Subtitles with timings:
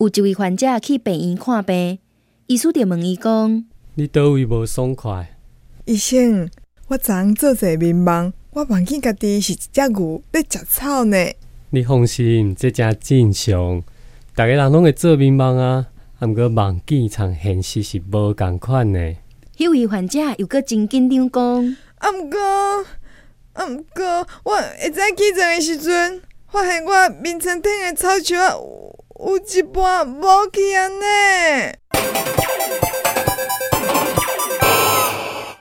[0.00, 1.98] 有一位患者去病院看病，
[2.46, 3.66] 医师就问伊讲：
[3.96, 5.36] 你倒位无爽快？
[5.84, 6.48] 医生，
[6.88, 11.18] 我昨昏做者眠梦，我梦见家己是一只牛咧食草呢。
[11.68, 13.82] 你放心，这真正常，
[14.34, 15.88] 逐个人拢会做眠梦啊。
[16.20, 19.14] 毋过梦境藏现实是无共款呢。
[19.58, 22.40] 迄位患者又搁真紧张讲：啊，毋过，
[23.52, 28.56] 啊，毋过，我会早起床的时阵，发现我眠床顶的草树啊，
[29.22, 31.79] 有一半无去安尼。